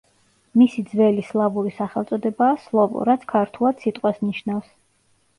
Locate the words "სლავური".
1.25-1.73